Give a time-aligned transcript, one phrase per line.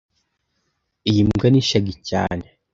[1.09, 2.45] Iyi mbwa ni shaggy cyane